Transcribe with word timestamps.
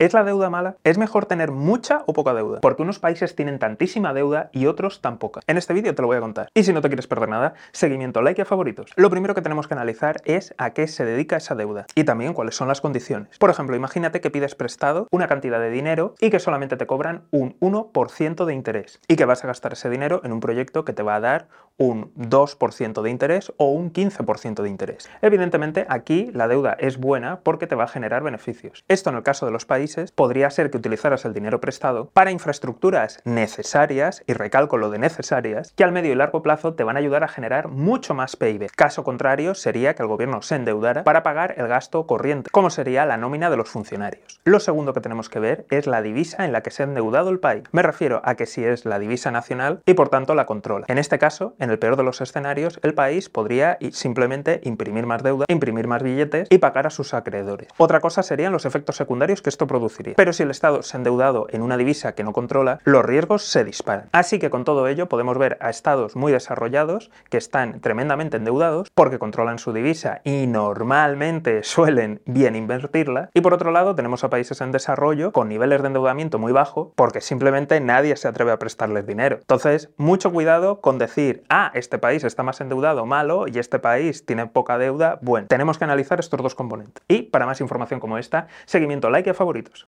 ¿Es 0.00 0.12
la 0.12 0.22
deuda 0.22 0.48
mala? 0.48 0.76
¿Es 0.84 0.96
mejor 0.96 1.26
tener 1.26 1.50
mucha 1.50 2.04
o 2.06 2.12
poca 2.12 2.32
deuda? 2.32 2.60
Porque 2.60 2.82
unos 2.82 3.00
países 3.00 3.34
tienen 3.34 3.58
tantísima 3.58 4.14
deuda 4.14 4.48
y 4.52 4.66
otros 4.66 5.00
tan 5.00 5.18
poca. 5.18 5.40
En 5.48 5.56
este 5.56 5.74
vídeo 5.74 5.92
te 5.92 6.02
lo 6.02 6.06
voy 6.06 6.18
a 6.18 6.20
contar. 6.20 6.48
Y 6.54 6.62
si 6.62 6.72
no 6.72 6.80
te 6.80 6.88
quieres 6.88 7.08
perder 7.08 7.28
nada, 7.28 7.54
seguimiento, 7.72 8.22
like 8.22 8.40
y 8.40 8.42
a 8.42 8.44
favoritos. 8.44 8.92
Lo 8.94 9.10
primero 9.10 9.34
que 9.34 9.42
tenemos 9.42 9.66
que 9.66 9.74
analizar 9.74 10.22
es 10.24 10.54
a 10.56 10.70
qué 10.70 10.86
se 10.86 11.04
dedica 11.04 11.38
esa 11.38 11.56
deuda 11.56 11.86
y 11.96 12.04
también 12.04 12.32
cuáles 12.32 12.54
son 12.54 12.68
las 12.68 12.80
condiciones. 12.80 13.36
Por 13.38 13.50
ejemplo, 13.50 13.74
imagínate 13.74 14.20
que 14.20 14.30
pides 14.30 14.54
prestado 14.54 15.08
una 15.10 15.26
cantidad 15.26 15.58
de 15.58 15.70
dinero 15.70 16.14
y 16.20 16.30
que 16.30 16.38
solamente 16.38 16.76
te 16.76 16.86
cobran 16.86 17.24
un 17.32 17.58
1% 17.58 18.44
de 18.44 18.54
interés 18.54 19.00
y 19.08 19.16
que 19.16 19.24
vas 19.24 19.42
a 19.42 19.48
gastar 19.48 19.72
ese 19.72 19.90
dinero 19.90 20.20
en 20.22 20.30
un 20.30 20.38
proyecto 20.38 20.84
que 20.84 20.92
te 20.92 21.02
va 21.02 21.16
a 21.16 21.20
dar 21.20 21.48
un 21.76 22.12
2% 22.14 23.02
de 23.02 23.10
interés 23.10 23.52
o 23.56 23.72
un 23.72 23.92
15% 23.92 24.62
de 24.62 24.68
interés. 24.68 25.10
Evidentemente 25.22 25.86
aquí 25.88 26.30
la 26.34 26.46
deuda 26.46 26.76
es 26.78 26.98
buena 26.98 27.40
porque 27.40 27.66
te 27.66 27.74
va 27.74 27.84
a 27.84 27.88
generar 27.88 28.22
beneficios. 28.22 28.84
Esto 28.86 29.10
en 29.10 29.16
el 29.16 29.22
caso 29.24 29.44
de 29.44 29.52
los 29.52 29.66
países 29.66 29.87
podría 30.14 30.50
ser 30.50 30.70
que 30.70 30.78
utilizaras 30.78 31.24
el 31.24 31.34
dinero 31.34 31.60
prestado 31.60 32.10
para 32.12 32.30
infraestructuras 32.30 33.20
necesarias, 33.24 34.22
y 34.26 34.32
recalco 34.32 34.76
lo 34.76 34.90
de 34.90 34.98
necesarias, 34.98 35.72
que 35.76 35.84
al 35.84 35.92
medio 35.92 36.12
y 36.12 36.14
largo 36.14 36.42
plazo 36.42 36.74
te 36.74 36.84
van 36.84 36.96
a 36.96 37.00
ayudar 37.00 37.24
a 37.24 37.28
generar 37.28 37.68
mucho 37.68 38.14
más 38.14 38.36
PIB. 38.36 38.68
Caso 38.76 39.04
contrario 39.04 39.54
sería 39.54 39.94
que 39.94 40.02
el 40.02 40.08
gobierno 40.08 40.42
se 40.42 40.56
endeudara 40.56 41.04
para 41.04 41.22
pagar 41.22 41.54
el 41.56 41.68
gasto 41.68 42.06
corriente, 42.06 42.50
como 42.50 42.70
sería 42.70 43.06
la 43.06 43.16
nómina 43.16 43.50
de 43.50 43.56
los 43.56 43.68
funcionarios. 43.68 44.40
Lo 44.44 44.60
segundo 44.60 44.92
que 44.92 45.00
tenemos 45.00 45.28
que 45.28 45.40
ver 45.40 45.66
es 45.70 45.86
la 45.86 46.02
divisa 46.02 46.44
en 46.44 46.52
la 46.52 46.62
que 46.62 46.70
se 46.70 46.82
ha 46.82 46.86
endeudado 46.86 47.30
el 47.30 47.40
país. 47.40 47.64
Me 47.72 47.82
refiero 47.82 48.20
a 48.24 48.34
que 48.34 48.46
si 48.46 48.64
es 48.64 48.84
la 48.84 48.98
divisa 48.98 49.30
nacional 49.30 49.80
y 49.86 49.94
por 49.94 50.08
tanto 50.08 50.34
la 50.34 50.46
controla. 50.46 50.86
En 50.88 50.98
este 50.98 51.18
caso, 51.18 51.54
en 51.58 51.70
el 51.70 51.78
peor 51.78 51.96
de 51.96 52.02
los 52.02 52.20
escenarios, 52.20 52.78
el 52.82 52.94
país 52.94 53.28
podría 53.28 53.78
simplemente 53.92 54.60
imprimir 54.64 55.06
más 55.06 55.22
deuda, 55.22 55.46
imprimir 55.48 55.86
más 55.86 56.02
billetes 56.02 56.48
y 56.50 56.58
pagar 56.58 56.86
a 56.86 56.90
sus 56.90 57.14
acreedores. 57.14 57.68
Otra 57.76 58.00
cosa 58.00 58.22
serían 58.22 58.52
los 58.52 58.64
efectos 58.66 58.96
secundarios 58.96 59.42
que 59.42 59.50
esto 59.50 59.66
Pero 60.16 60.32
si 60.32 60.42
el 60.42 60.50
Estado 60.50 60.82
se 60.82 60.96
ha 60.96 60.98
endeudado 60.98 61.46
en 61.50 61.62
una 61.62 61.76
divisa 61.76 62.14
que 62.14 62.24
no 62.24 62.32
controla, 62.32 62.80
los 62.84 63.04
riesgos 63.04 63.44
se 63.44 63.64
disparan. 63.64 64.08
Así 64.12 64.38
que 64.38 64.50
con 64.50 64.64
todo 64.64 64.88
ello 64.88 65.08
podemos 65.08 65.38
ver 65.38 65.58
a 65.60 65.70
estados 65.70 66.16
muy 66.16 66.32
desarrollados 66.32 67.10
que 67.30 67.38
están 67.38 67.80
tremendamente 67.80 68.36
endeudados 68.36 68.90
porque 68.94 69.18
controlan 69.18 69.58
su 69.58 69.72
divisa 69.72 70.20
y 70.24 70.46
normalmente 70.46 71.62
suelen 71.62 72.20
bien 72.26 72.56
invertirla. 72.56 73.30
Y 73.34 73.40
por 73.40 73.54
otro 73.54 73.70
lado 73.70 73.94
tenemos 73.94 74.24
a 74.24 74.30
países 74.30 74.60
en 74.60 74.72
desarrollo 74.72 75.32
con 75.32 75.48
niveles 75.48 75.82
de 75.82 75.88
endeudamiento 75.88 76.38
muy 76.38 76.52
bajo 76.52 76.92
porque 76.96 77.20
simplemente 77.20 77.80
nadie 77.80 78.16
se 78.16 78.28
atreve 78.28 78.52
a 78.52 78.58
prestarles 78.58 79.06
dinero. 79.06 79.36
Entonces, 79.40 79.90
mucho 79.96 80.32
cuidado 80.32 80.80
con 80.80 80.98
decir, 80.98 81.44
ah, 81.48 81.70
este 81.74 81.98
país 81.98 82.24
está 82.24 82.42
más 82.42 82.60
endeudado, 82.60 83.06
malo, 83.06 83.46
y 83.48 83.58
este 83.58 83.78
país 83.78 84.24
tiene 84.26 84.46
poca 84.46 84.78
deuda, 84.78 85.18
bueno. 85.22 85.46
Tenemos 85.48 85.78
que 85.78 85.84
analizar 85.84 86.20
estos 86.20 86.40
dos 86.42 86.54
componentes. 86.54 87.02
Y 87.08 87.22
para 87.22 87.46
más 87.46 87.60
información 87.60 88.00
como 88.00 88.18
esta, 88.18 88.48
seguimiento, 88.66 89.10
like 89.10 89.28
y 89.28 89.32
favoritos. 89.68 89.86